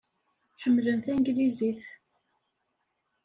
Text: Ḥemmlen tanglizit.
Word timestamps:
Ḥemmlen 0.61 0.99
tanglizit. 0.99 1.83